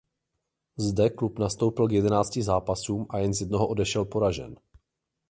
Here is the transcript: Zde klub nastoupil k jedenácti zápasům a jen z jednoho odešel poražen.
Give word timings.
Zde 0.77 1.09
klub 1.09 1.39
nastoupil 1.39 1.87
k 1.87 1.91
jedenácti 1.91 2.43
zápasům 2.43 3.05
a 3.09 3.17
jen 3.19 3.33
z 3.33 3.41
jednoho 3.41 3.67
odešel 3.67 4.05
poražen. 4.05 4.55